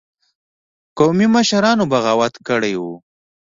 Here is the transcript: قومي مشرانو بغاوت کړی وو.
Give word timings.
قومي 0.97 1.27
مشرانو 1.35 1.83
بغاوت 1.91 2.33
کړی 2.47 2.73
وو. 2.81 2.95